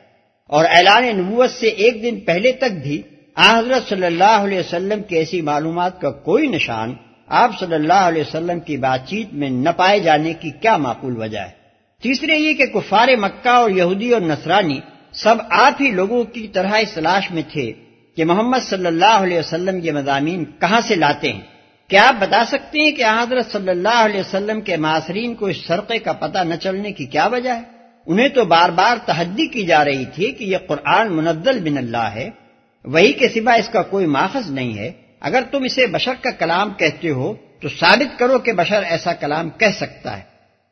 اور 0.48 0.66
اعلان 0.66 1.18
نبوت 1.18 1.52
سے 1.52 1.68
ایک 1.68 2.04
دن 2.04 2.20
پہلے 2.20 2.52
تک 2.52 2.72
بھی 2.84 3.02
آ 3.36 3.60
حضرت 3.60 3.90
صلی 3.90 4.06
اللہ 4.06 4.24
علیہ 4.24 4.60
وسلم 4.60 5.04
کی 5.04 5.16
ایسی 5.16 5.42
معلومات 5.42 6.02
کا 6.02 6.12
کوئی 6.12 6.48
نشان 6.48 6.94
آپ 7.28 7.52
صلی 7.60 7.76
اللہ 7.76 7.94
علیہ 7.94 8.22
وسلم 8.22 8.60
کی 8.60 8.78
بات 8.78 9.08
چیت 9.08 9.34
میں 9.34 9.50
نہ 9.50 9.70
پائے 9.78 10.00
جانے 10.00 10.34
کی 10.34 10.52
کیا 10.52 10.78
معقول 10.78 11.18
وجہ 11.18 11.40
ہے؟ 11.40 11.59
تیسرے 12.02 12.38
یہ 12.38 12.54
کہ 12.54 12.66
کفار 12.66 13.08
مکہ 13.18 13.50
اور 13.50 13.72
یہودی 13.72 14.12
اور 14.12 14.22
نصرانی 14.22 14.80
سب 15.14 15.36
آپ 15.50 15.82
ہی 15.82 15.92
لوگوں 15.92 16.24
کی 16.24 16.48
طرح 16.48 16.72
اس 16.72 16.92
تلاش 16.92 17.32
میں 17.32 17.44
تھے 17.52 17.74
کہ 18.16 18.26
محمد 18.26 18.58
صلی 18.62 18.86
اللہ 18.86 19.16
علیہ 19.18 19.40
وسلم 19.40 19.82
کے 19.82 19.92
مضامین 19.92 20.46
کہاں 20.46 20.82
سے 20.82 20.96
لاتے 20.96 21.34
ہیں؟ 21.34 21.42
کیا 21.88 22.08
آپ 22.08 22.16
بتا 22.20 22.46
سکتے 22.46 22.80
ہیں 22.80 22.92
کہ 22.92 23.04
حضرت 23.04 23.52
صلی 23.52 23.70
اللہ 23.70 23.98
علیہ 23.98 24.20
وسلم 24.20 24.62
کے 24.62 24.78
معاصرین 24.78 25.36
کو 25.36 25.46
اس 25.46 25.58
سرقے 25.68 26.00
کا 26.00 26.14
پتہ 26.14 26.38
نہ 26.38 26.56
چلنے 26.56 26.92
کی 26.92 27.06
کیا 27.06 27.28
وجہ 27.28 27.56
ہے؟ 27.56 27.62
انہیں 28.06 28.30
تو 28.30 28.46
بار 28.46 28.70
بار 28.70 28.98
تحدی 29.06 29.48
کی 29.48 29.66
جا 29.66 29.86
رہی 29.86 30.06
تھی 30.06 30.32
کہ 30.32 30.44
یہ 30.44 30.58
قرآن 30.68 31.14
منزل 31.14 31.70
بن 31.70 31.78
اللہ 31.78 32.10
ہے، 32.16 32.30
وہی 32.86 33.14
کے 33.14 33.30
سوا 33.30 33.54
اس 33.54 33.70
کا 33.70 33.82
کوئی 33.82 34.06
ماخذ 34.06 34.52
نہیں 34.52 34.78
ہے۔ 34.78 34.92
اگر 35.20 35.42
تم 35.52 35.64
اسے 35.64 35.88
بشر 35.88 36.14
کا 36.22 36.32
کلام 36.32 36.74
کہتے 36.74 37.10
ہو 37.10 37.34
تو 37.62 37.70
ثابت 37.70 38.20
کرو 38.20 38.40
کہ 38.40 38.52
بشر 38.52 38.84
ایسا 38.84 39.14
کلام 39.14 39.50
کہہ 39.50 39.78
سکتا 39.78 40.18
ہے۔ 40.18 40.29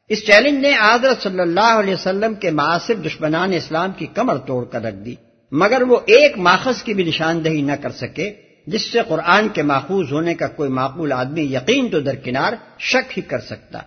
اس 0.09 0.25
چیلنج 0.25 0.59
نے 0.59 0.73
حضرت 0.73 1.23
صلی 1.23 1.39
اللہ 1.39 1.73
علیہ 1.79 1.93
وسلم 1.93 2.33
کے 2.33 2.51
معاصر 2.51 2.93
دشمنان 2.93 3.53
اسلام 3.53 3.91
کی 3.91 4.05
کمر 4.05 4.37
توڑ 4.37 4.65
کر 4.65 4.81
رکھ 4.81 4.95
دی، 4.95 5.15
مگر 5.51 5.81
وہ 5.81 5.99
ایک 6.05 6.37
ماخذ 6.37 6.83
کی 6.83 6.93
بھی 6.93 7.03
نشاندہی 7.03 7.61
نہ 7.61 7.71
کر 7.81 7.91
سکے، 7.91 8.33
جس 8.67 8.91
سے 8.91 8.99
قرآن 9.07 9.47
کے 9.47 9.63
ماخوذ 9.63 10.11
ہونے 10.11 10.35
کا 10.35 10.47
کوئی 10.47 10.69
معقول 10.69 11.11
آدمی 11.11 11.41
یقین 11.41 11.89
تو 11.89 11.99
درکنار 11.99 12.53
شک 12.79 13.17
ہی 13.17 13.21
کر 13.21 13.39
سکتا۔ 13.39 13.79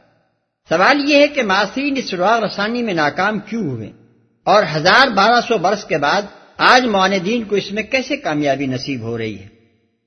سوال 0.68 1.10
یہ 1.10 1.16
ہے 1.16 1.28
کہ 1.28 1.42
معاشرین 1.42 1.94
اس 1.96 2.10
سراغ 2.10 2.44
رسانی 2.44 2.82
میں 2.82 2.94
ناکام 2.94 3.38
کیوں 3.38 3.62
ہوئے؟ 3.62 3.90
اور 4.44 4.62
ہزار 4.76 5.08
بارہ 5.08 5.40
سو 5.48 5.58
برس 5.58 5.84
کے 5.84 5.98
بعد 5.98 6.22
آج 6.56 6.86
معاندین 6.86 7.44
کو 7.44 7.56
اس 7.56 7.72
میں 7.72 7.82
کیسے 7.82 8.16
کامیابی 8.16 8.66
نصیب 8.66 9.00
ہو 9.00 9.18
رہی 9.18 9.38
ہے؟ 9.38 9.48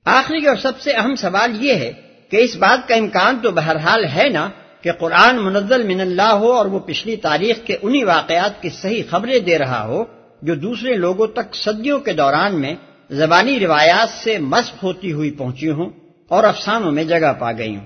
آخری 0.04 0.46
اور 0.46 0.56
سب 0.56 0.80
سے 0.80 0.92
اہم 0.92 1.14
سوال 1.14 1.64
یہ 1.64 1.74
ہے 1.74 1.92
کہ 2.30 2.36
اس 2.36 2.56
بات 2.56 2.88
کا 2.88 2.94
امکان 2.94 3.38
تو 3.42 3.50
بہرحال 3.50 4.04
ہے 4.04 4.28
نا 4.28 4.48
کہ 4.84 4.92
قرآن 4.92 5.36
منزل 5.36 5.82
من 5.82 6.00
اللہ 6.00 6.22
ہو 6.22 6.52
اور 6.52 6.66
وہ 6.66 6.78
پچھلی 6.78 7.16
تاریخ 7.16 7.56
کے 7.66 7.76
انہی 7.82 8.04
واقعات 8.04 8.62
کی 8.62 8.68
صحیح 8.68 9.02
خبریں 9.10 9.38
دے 9.38 9.58
رہا 9.58 9.84
ہو 9.84 10.04
جو 10.42 10.54
دوسرے 10.54 10.94
لوگوں 10.94 11.26
تک 11.26 11.54
صدیوں 11.54 11.98
کے 11.98 12.12
دوران 12.12 12.60
میں 12.60 12.74
زبانی 13.10 13.60
روایات 13.60 14.08
سے 14.08 14.38
مسق 14.38 14.82
ہوتی 14.82 15.12
ہوئی 15.12 15.30
پہنچی 15.30 15.70
ہوں 15.70 15.90
اور 16.28 16.44
افسانوں 16.44 16.92
میں 16.92 17.04
جگہ 17.04 17.32
پا 17.38 17.52
گئی 17.52 17.76
ہوں۔ 17.76 17.84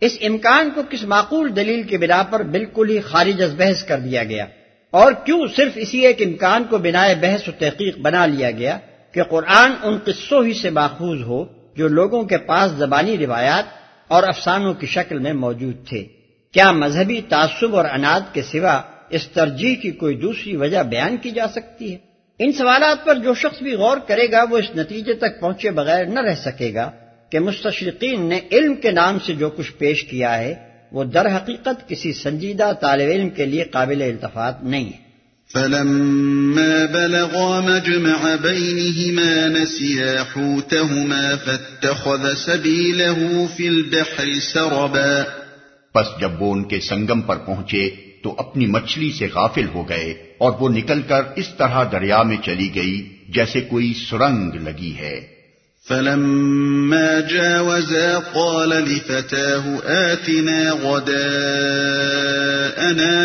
اس 0.00 0.18
امکان 0.20 0.70
کو 0.74 0.82
کس 0.90 1.04
معقول 1.04 1.56
دلیل 1.56 1.82
کے 1.82 1.98
بنا 1.98 2.22
پر 2.22 2.42
بالکل 2.42 2.90
ہی 2.90 3.00
خارج 3.00 3.42
از 3.42 3.54
بحث 3.56 3.84
کر 3.84 3.98
دیا 3.98 4.24
گیا۔ 4.24 4.46
اور 4.90 5.12
کیوں 5.12 5.46
صرف 5.56 5.72
اسی 5.74 5.98
ایک 5.98 6.22
امکان 6.22 6.64
کو 6.64 6.78
بنا 6.78 7.06
بحث 7.20 7.48
و 7.48 7.52
تحقیق 7.58 7.98
بنا 7.98 8.26
لیا 8.26 8.50
گیا 8.50 8.78
کہ 9.14 9.22
قرآن 9.22 9.72
ان 9.82 9.98
قصوں 10.04 10.44
ہی 10.44 10.54
سے 10.54 10.70
باخوذ 10.70 11.22
ہو 11.22 11.44
جو 11.76 11.88
لوگوں 11.88 12.22
کے 12.22 12.38
پاس 12.38 12.72
زبانی 12.72 13.18
روایات 13.18 13.64
اور 14.08 14.22
افسانوں 14.22 14.74
کی 14.74 14.86
شکل 14.86 15.18
میں 15.18 15.32
موجود 15.32 15.86
تھے۔ 15.88 16.17
کیا 16.52 16.72
مذہبی 16.72 17.20
تعصب 17.28 17.76
اور 17.76 17.84
اناد 17.84 18.20
کے 18.32 18.42
سوا 18.42 18.82
اس 19.10 19.26
ترجیح 19.26 19.74
کی 19.74 19.90
کوئی 19.90 20.16
دوسری 20.16 20.56
وجہ 20.56 20.82
بیان 20.82 21.16
کی 21.16 21.30
جا 21.30 21.48
سکتی 21.48 21.92
ہے؟ 21.92 21.98
ان 22.38 22.52
سوالات 22.52 23.04
پر 23.04 23.14
جو 23.14 23.34
شخص 23.34 23.62
بھی 23.62 23.74
غور 23.74 23.96
کرے 24.06 24.32
گا، 24.32 24.44
وہ 24.50 24.58
اس 24.58 24.76
نتیجے 24.76 25.14
تک 25.14 25.40
پہنچے 25.40 25.70
بغیر 25.70 26.06
نہ 26.06 26.20
رہ 26.20 26.34
سکے 26.34 26.74
گا 26.74 26.90
کہ 27.30 27.38
مستشرقین 27.38 28.24
نے 28.24 28.40
علم 28.52 28.74
کے 28.74 28.90
نام 28.90 29.18
سے 29.26 29.32
جو 29.32 29.50
کچھ 29.50 29.72
پیش 29.72 30.04
کیا 30.04 30.38
ہے، 30.38 30.54
وہ 30.92 31.04
در 31.04 31.36
حقیقت 31.36 31.88
کسی 31.88 32.12
سنجیدہ 32.12 32.72
طالب 32.80 33.08
علم 33.08 33.30
کے 33.30 33.44
لیے 33.44 33.64
قابل 33.64 34.02
التفات 34.02 34.64
نہیں 34.64 34.84
ہے۔ 34.84 35.08
فلما 35.52 36.86
بلغا 36.92 37.60
مجمع 37.60 38.36
بينهما 38.42 39.46
نسيا 39.46 40.22
حوتهما 40.22 41.36
فاتخذ 41.44 42.34
سبيله 42.46 43.46
في 43.56 43.68
البحر 43.68 44.40
سربا 44.42 45.37
پس 45.98 46.20
جب 46.20 46.42
وہ 46.42 46.52
ان 46.52 46.64
کے 46.64 46.80
سنگم 46.80 47.20
پر 47.20 47.36
پہنچے 47.36 47.90
تو 48.22 48.34
اپنی 48.38 48.66
مچھلی 48.66 49.12
سے 49.12 49.26
غافل 49.34 49.66
ہو 49.74 49.88
گئے 49.88 50.14
اور 50.38 50.52
وہ 50.60 50.68
نکل 50.68 51.02
کر 51.02 51.20
اس 51.36 51.48
طرح 51.58 51.84
دریا 51.92 52.22
میں 52.22 52.36
چلی 52.44 52.74
گئی 52.74 53.16
جیسے 53.28 53.60
کوئی 53.60 53.94
سرنگ 54.10 54.54
لگی 54.54 54.96
ہے۔ 54.98 55.38
فلما 55.88 57.20
جاوزا 57.20 58.18
قال 58.32 58.68
لفتاه 58.68 59.68
آتنا 59.86 60.74
غداءنا 60.74 61.26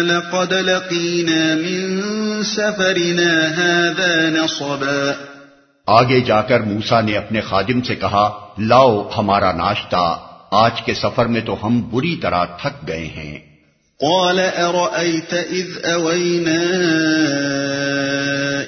لقد 0.02 0.54
لقينا 0.54 1.56
من 1.56 2.02
سفرنا 2.44 3.32
هذا 3.58 4.30
نصبا۔ 4.30 5.12
آگے 5.88 6.22
جا 6.22 6.42
کر 6.42 6.60
موسا 6.60 7.02
نے 7.02 7.18
اپنے 7.18 7.42
خادم 7.42 7.82
سے 7.82 7.96
کہا 7.96 8.54
لاؤ 8.58 9.10
ہمارا 9.18 9.52
ناشتہ۔ 9.52 10.33
آج 10.56 10.82
کے 10.82 10.94
سفر 10.94 11.26
میں 11.26 11.42
تو 11.42 11.56
ہم 11.64 11.90
بری 11.90 12.16
طرح 12.16 12.46
تھک 12.46 12.88
گئے 12.88 13.06
ہیں۔ 13.06 13.54
قال 14.00 14.40
أرأيت 14.40 15.34
إذ 15.52 15.86
أوينا 15.92 16.60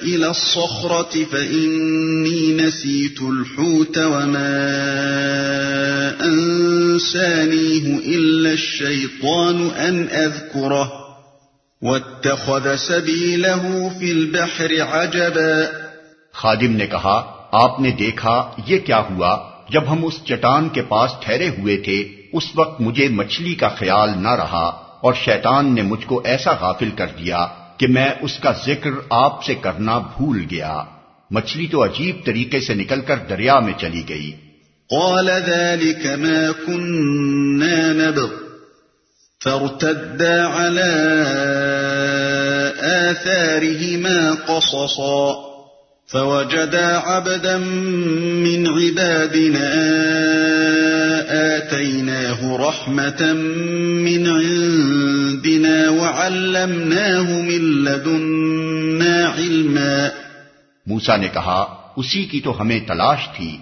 إلى 0.03 0.25
الصخرة 0.25 1.17
فإني 1.31 2.63
نسيت 2.63 3.19
الحوت 3.21 3.97
وما 3.97 4.71
أنسانيه 6.21 7.85
إلا 8.15 8.49
الشيطان 8.49 9.69
أن 9.77 10.05
أذكره 10.11 10.87
واتخذ 11.81 12.75
سبيله 12.77 13.87
في 13.99 14.11
البحر 14.11 14.71
عجبا۔ 14.91 15.85
خادم 16.33 16.71
نے 16.71 16.87
کہا 16.87 17.47
آپ 17.51 17.79
نے 17.79 17.91
دیکھا 17.91 18.51
یہ 18.65 18.79
کیا 18.79 18.99
ہوا؟ 18.99 19.54
جب 19.69 19.91
ہم 19.91 20.05
اس 20.05 20.23
چٹان 20.23 20.69
کے 20.69 20.81
پاس 20.81 21.11
ٹھہرے 21.19 21.49
ہوئے 21.49 21.77
تھے، 21.77 22.03
اس 22.33 22.43
وقت 22.55 22.81
مجھے 22.81 23.07
مچھلی 23.07 23.55
کا 23.55 23.67
خیال 23.67 24.09
نہ 24.17 24.29
رہا 24.29 24.81
اور 25.01 25.13
شیطان 25.13 25.75
نے 25.75 25.81
مجھ 25.81 26.05
کو 26.05 26.21
ایسا 26.25 26.51
غافل 26.61 26.89
کر 26.91 27.07
دیا 27.07 27.47
کہ 27.77 27.87
میں 27.87 28.09
اس 28.21 28.39
کا 28.39 28.51
ذکر 28.65 28.89
آپ 29.09 29.43
سے 29.43 29.55
کرنا 29.55 29.97
بھول 29.97 30.45
گیا۔ 30.51 30.83
مچھلی 31.31 31.67
تو 31.67 31.83
عجیب 31.83 32.25
طریقے 32.25 32.59
سے 32.59 32.73
نکل 32.73 33.01
کر 33.01 33.15
دریا 33.17 33.59
میں 33.59 33.73
چلی 33.77 34.03
گئی۔ 34.09 34.31
قال 34.89 35.29
ذلك 35.45 36.05
ما 36.05 36.65
كنا 36.65 37.93
نبغ۔ 37.93 38.29
فارتدا 39.43 40.47
على 40.57 41.21
آثارهما 42.81 44.31
قصصا۔ 44.47 45.54
فوجدا 46.09 46.97
عبدا 46.97 47.57
من 47.57 48.67
عبادنا 48.67 49.69
آتيناه 51.55 52.57
رحمة 52.57 53.33
من 54.03 54.27
عندنا 54.27 55.89
وعلمناه 55.89 57.41
من 57.41 57.83
لدنا 57.83 59.33
علما 59.37 60.07
موسا 60.87 61.15
نے 61.17 61.27
کہا، 61.33 61.65
اسی 61.95 62.23
کی 62.25 62.41
تو 62.41 62.61
ہمیں 62.61 62.79
تلاش 62.87 63.29
تھی، 63.35 63.57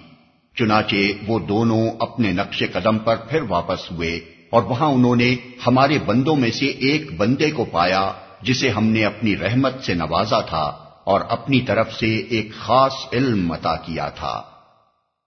چنانچہ 0.58 0.96
وہ 1.26 1.38
دونوں 1.38 1.90
اپنے 2.00 2.32
نقش 2.32 2.62
قدم 2.72 2.98
پر 2.98 3.16
پھر 3.16 3.42
واپس 3.48 3.90
ہوئے 3.90 4.20
اور 4.50 4.62
وہاں 4.62 4.88
انہوں 4.88 5.16
نے 5.16 5.34
ہمارے 5.66 5.98
بندوں 6.06 6.36
میں 6.36 6.50
سے 6.50 6.66
ایک 6.66 7.16
بندے 7.16 7.50
کو 7.50 7.64
پایا، 7.64 8.12
جسے 8.42 8.68
ہم 8.68 8.84
نے 8.84 9.04
اپنی 9.04 9.36
رحمت 9.36 9.84
سے 9.84 9.94
نوازا 9.94 10.40
تھا۔ 10.40 10.83
اور 11.04 11.20
اپنی 11.28 11.60
طرف 11.60 11.92
سے 11.92 12.16
ایک 12.16 12.52
خاص 12.52 12.92
علم 13.12 13.52
عطا 13.52 13.76
کیا 13.76 14.08
تھا۔ 14.08 14.42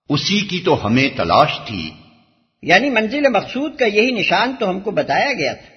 اسی 0.08 0.40
کی 0.40 0.62
تو 0.64 0.86
ہمیں 0.86 1.08
تلاش 1.16 1.60
تھی۔ 1.66 1.90
یعنی 2.62 2.90
منزل 2.90 3.28
مقصود 3.28 3.76
کا 3.76 3.86
یہی 3.86 4.10
نشان 4.10 4.54
تو 4.60 4.70
ہم 4.70 4.80
کو 4.80 4.90
بتایا 4.90 5.32
گیا 5.32 5.52
تھا۔ 5.52 5.74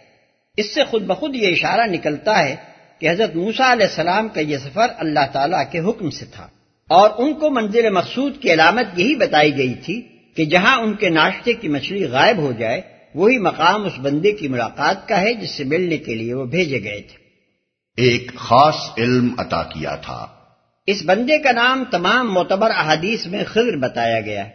اس 0.57 0.73
سے 0.73 0.83
خود 0.83 1.03
بخود 1.03 1.35
یہ 1.35 1.47
اشارہ 1.47 1.87
نکلتا 1.87 2.43
ہے 2.43 2.55
کہ 2.99 3.09
حضرت 3.09 3.35
موسا 3.35 3.71
علیہ 3.71 3.85
السلام 3.85 4.27
کا 4.27 4.41
یہ 4.41 4.57
سفر 4.57 4.87
اللہ 4.97 5.19
تعالیٰ 5.33 5.63
کے 5.71 5.79
حکم 5.79 6.09
سے 6.09 6.25
تھا۔ 6.25 6.47
اور 6.89 7.09
ان 7.17 7.33
کو 7.33 7.49
منزل 7.49 7.89
مقصود 7.89 8.41
کی 8.41 8.53
علامت 8.53 8.99
یہی 8.99 9.15
بتائی 9.15 9.57
گئی 9.57 9.73
تھی 9.73 10.01
کہ 10.35 10.45
جہاں 10.45 10.77
ان 10.77 10.93
کے 10.93 11.09
ناشتے 11.09 11.53
کی 11.53 11.67
مچھلی 11.67 12.05
غائب 12.05 12.37
ہو 12.37 12.51
جائے، 12.51 12.81
وہی 13.15 13.37
مقام 13.37 13.85
اس 13.85 13.93
بندے 13.99 14.31
کی 14.31 14.47
ملاقات 14.47 15.07
کا 15.07 15.21
ہے 15.21 15.33
جس 15.33 15.51
سے 15.51 15.63
ملنے 15.63 15.97
کے 15.97 16.15
لیے 16.15 16.33
وہ 16.33 16.45
بھیجے 16.45 16.83
گئے 16.83 17.01
تھے۔ 17.01 17.20
ایک 17.97 18.31
خاص 18.35 18.75
علم 18.97 19.35
عطا 19.37 19.63
کیا 19.63 19.95
تھا۔ 19.95 20.27
اس 20.87 21.01
بندے 21.05 21.37
کا 21.37 21.51
نام 21.51 21.83
تمام 21.91 22.33
معتبر 22.33 22.71
احادیث 22.71 23.25
میں 23.25 23.43
خضر 23.43 23.77
بتایا 23.77 24.19
گیا۔ 24.21 24.45
ہے 24.45 24.49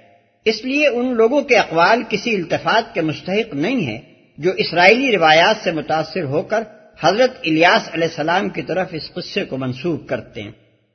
اس 0.44 0.64
لیے 0.64 0.86
ان 0.86 1.14
لوگوں 1.14 1.42
کے 1.42 1.56
اقوال 1.56 2.02
کسی 2.08 2.34
التفات 2.34 2.94
کے 2.94 3.00
مستحق 3.00 3.54
نہیں 3.54 3.80
ہیں 3.80 3.98
جو 4.38 4.50
اسرائیلی 4.56 5.16
روایات 5.16 5.56
سے 5.64 5.72
متاثر 5.72 6.24
ہو 6.24 6.42
کر 6.42 6.62
حضرت 7.00 7.30
الیاس 7.44 7.88
علیہ 7.92 8.08
السلام 8.08 8.48
کی 8.48 8.62
طرف 8.62 8.88
اس 8.90 9.14
قصے 9.14 9.44
کو 9.44 9.56
منسوخ 9.56 10.00
کرتے 10.06 10.42
ہیں۔ 10.42 10.52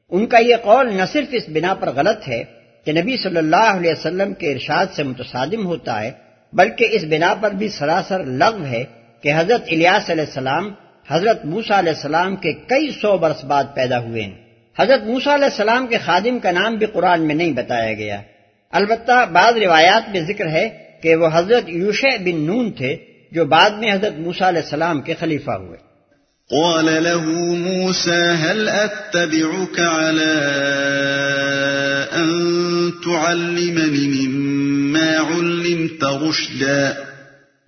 ان 0.10 0.26
کا 0.26 0.38
یہ 0.38 0.56
قول 0.56 0.94
نہ 0.94 1.02
صرف 1.12 1.28
اس 1.32 1.44
بنا 1.48 1.74
پر 1.74 1.90
غلط 1.96 2.28
ہے 2.28 2.44
کہ 2.86 2.92
نبی 2.92 3.18
صلی 3.18 3.38
اللہ 3.38 3.68
علیہ 3.68 3.92
وسلم 3.92 4.34
کے 4.34 4.52
ارشاد 4.52 4.86
سے 4.96 5.04
متصادم 5.04 5.66
ہوتا 5.66 6.02
ہے، 6.02 6.12
بلکہ 6.54 6.88
اس 6.92 7.04
بنا 7.04 7.34
پر 7.34 7.52
بھی 7.52 7.70
سراسر 7.70 8.24
لغو 8.24 8.66
ہے 8.66 8.84
کہ 9.22 9.32
حضرت 9.36 9.64
الیاس 9.72 10.10
علیہ 10.10 10.24
السلام 10.24 10.74
حضرت 11.12 11.46
موسا 11.46 11.80
علیہ 11.80 11.94
السلام 11.96 12.36
کے 12.36 12.54
کئی 12.54 12.92
سو 13.02 13.18
برس 13.18 13.46
بعد 13.46 13.64
پیدا 13.74 14.00
ہوئے 14.00 14.24
ہیں۔ 14.24 14.36
حضرت 14.80 15.04
موسا 15.04 15.36
علیہ 15.36 15.46
السلام 15.46 15.88
کے 15.88 15.98
خادم 15.98 16.40
کا 16.40 16.52
نام 16.52 16.76
بھی 16.76 16.86
قرآن 16.86 17.22
میں 17.22 17.36
نہیں 17.36 17.52
بتایا 17.52 17.94
گیا۔ 17.94 18.22
البتہ 18.72 19.26
بعض 19.32 19.58
روایات 19.58 20.10
میں 20.10 20.22
ذکر 20.22 20.48
ہے 20.48 20.70
کہ 21.04 21.16
وہ 21.16 21.30
حضرت 21.34 21.64
یوش 21.68 22.04
بن 22.04 22.42
نون 22.42 22.72
تھے 22.72 22.96
جو 23.32 23.46
بعد 23.46 23.70
میں 23.70 23.94
حضرت 23.94 24.20
موسا 24.20 24.50
علیہ 24.50 24.62
السلام 24.62 25.02
کے 25.02 25.14
خلیفہ 25.20 25.52
ہوئے۔ 25.52 25.92
قال 26.50 26.86
له 26.86 27.28
موسى 27.58 28.32
هل 28.42 28.70
أتبعك 28.70 29.80
على 29.80 30.40
أن 32.16 32.52
تعلمني 32.92 34.28
مما 34.28 35.38
علمت 35.38 36.04
رشدا؟ 36.04 36.92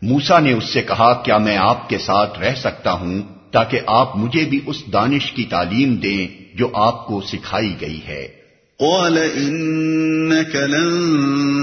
موسا 0.01 0.39
نے 0.39 0.53
اس 0.53 0.63
سے 0.63 0.81
کہا 0.81 1.21
کیا 1.23 1.37
میں 1.37 1.57
آپ 1.57 1.89
کے 1.89 1.97
ساتھ 1.97 2.39
رہ 2.39 2.55
سکتا 2.55 2.91
ہوں؟ 2.91 3.32
تاکہ 3.53 3.79
آپ 3.87 4.17
مجھے 4.17 4.45
بھی 4.45 4.59
اس 4.65 4.83
دانش 4.93 5.31
کی 5.31 5.43
تعلیم 5.43 5.95
دیں 5.95 6.27
جو 6.57 6.69
آپ 6.73 7.07
کو 7.07 7.21
سکھائی 7.21 7.75
گئی 7.81 7.99
ہے۔ 8.07 8.43
قال 8.79 9.17
إنك 9.17 10.55
لن 10.55 10.93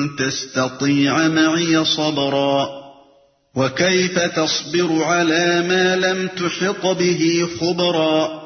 تستطيع 0.09 1.13
معي 1.13 1.75
صبرا 1.87 2.65
وكيف 3.55 4.19
تصبر 4.35 5.05
على 5.05 5.61
ما 5.69 5.95
لم 5.95 6.27
تحط 6.27 6.87
به 6.99 7.45
خبرا 7.59 8.39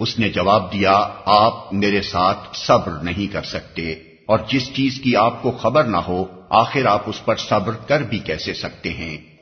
اس 0.00 0.18
نے 0.18 0.28
جواب 0.28 0.72
دیا 0.72 1.08
آپ 1.26 1.74
میرے 1.74 2.02
ساتھ 2.02 2.48
صبر 2.54 2.92
نہیں 3.02 3.32
کر 3.32 3.42
سکتے 3.42 3.90
اور 4.26 4.38
جس 4.48 4.70
چیز 4.76 5.00
کی 5.00 5.16
آپ 5.16 5.42
کو 5.42 5.50
خبر 5.50 5.84
نہ 5.84 5.96
ہو 5.96 6.24
آخر 6.50 6.86
آپ 6.86 7.02
اس 7.06 7.24
پر 7.24 7.36
صبر 7.36 7.72
کر 7.72 8.00
بھی 8.00 8.18
کیسے 8.18 8.54
سکتے 8.54 8.90
ہیں؟ 8.90 9.35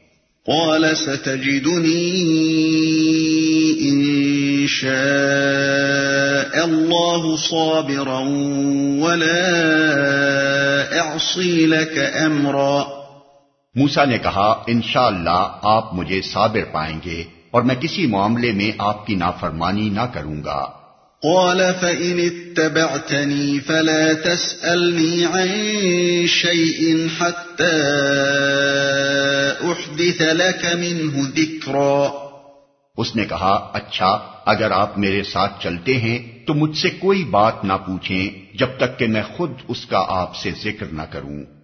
قال 0.48 0.84
ستجدني 0.96 2.10
إن 3.80 4.66
شاء 4.66 6.58
الله 6.64 7.36
صابرا 7.36 8.18
ولا 9.04 9.46
أعصي 10.92 11.66
لك 11.66 11.98
أمرا۔ 12.24 12.82
موسا 13.74 14.04
نے 14.04 14.18
کہا، 14.18 14.64
انشاءاللہ 14.66 15.58
آپ 15.62 15.94
مجھے 15.94 16.20
صابر 16.22 16.72
پائیں 16.72 16.98
گے 17.04 17.24
اور 17.50 17.62
میں 17.62 17.74
کسی 17.74 18.06
معاملے 18.06 18.52
میں 18.52 18.72
آپ 18.78 19.06
کی 19.06 19.14
نافرمانی 19.14 19.88
نہ 19.88 20.00
کروں 20.00 20.44
گا۔ 20.44 20.83
قال 21.22 21.60
فإن 21.80 22.20
اتبعتني 22.20 23.60
فلا 23.60 24.12
تسألني 24.12 25.24
عن 25.24 25.48
شيء 26.26 26.96
حتى 27.18 27.74
أحدث 29.62 30.20
لك 30.20 30.64
منه 30.64 31.20
ذكرا۔ 31.36 32.08
اس 32.96 33.16
نے 33.16 33.24
کہا 33.24 33.70
اچھا 33.72 34.18
اگر 34.46 34.70
آپ 34.70 34.98
میرے 34.98 35.22
ساتھ 35.22 35.62
چلتے 35.62 35.96
ہیں 35.96 36.46
تو 36.46 36.54
مجھ 36.54 36.78
سے 36.78 36.90
کوئی 36.90 37.24
بات 37.24 37.64
نہ 37.64 37.72
پوچھیں 37.72 38.56
جب 38.56 38.68
تک 38.76 38.98
کہ 38.98 39.06
میں 39.06 39.22
خود 39.36 39.50
اس 39.68 39.86
کا 39.86 40.04
آپ 40.08 40.36
سے 40.36 40.50
ذکر 40.64 40.86
نہ 40.86 41.02
کروں۔ 41.02 41.63